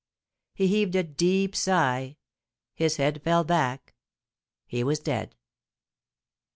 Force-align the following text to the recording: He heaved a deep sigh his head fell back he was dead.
He 0.55 0.65
heaved 0.67 0.95
a 0.95 1.03
deep 1.03 1.55
sigh 1.55 2.17
his 2.73 2.97
head 2.97 3.21
fell 3.21 3.43
back 3.43 3.93
he 4.65 4.83
was 4.83 4.99
dead. 4.99 5.35